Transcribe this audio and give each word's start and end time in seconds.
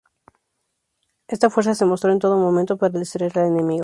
Esta 1.27 1.51
fuerza 1.51 1.75
se 1.75 1.85
mostró 1.85 2.11
en 2.11 2.17
todo 2.17 2.35
momento 2.35 2.75
para 2.75 2.97
distraer 2.97 3.37
al 3.37 3.49
enemigo. 3.49 3.79